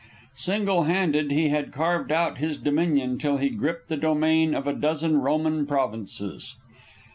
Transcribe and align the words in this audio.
Single 0.33 0.85
handed 0.85 1.29
he 1.31 1.49
had 1.49 1.71
carved 1.71 2.11
out 2.11 2.39
his 2.39 2.57
dominion 2.57 3.19
till 3.19 3.37
he 3.37 3.49
gripped 3.51 3.87
the 3.87 3.97
domain 3.97 4.55
of 4.55 4.65
a 4.65 4.73
dozen 4.73 5.17
Roman 5.17 5.67
provinces. 5.67 6.55